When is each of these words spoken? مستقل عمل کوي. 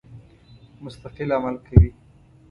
مستقل 0.83 1.29
عمل 1.37 1.55
کوي. 1.67 1.91